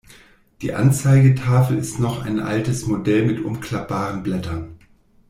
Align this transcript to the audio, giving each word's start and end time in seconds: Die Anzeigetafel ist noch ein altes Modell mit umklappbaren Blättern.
Die 0.63 0.73
Anzeigetafel 0.73 1.77
ist 1.77 1.99
noch 1.99 2.25
ein 2.25 2.39
altes 2.39 2.87
Modell 2.87 3.23
mit 3.23 3.45
umklappbaren 3.45 4.23
Blättern. 4.23 4.79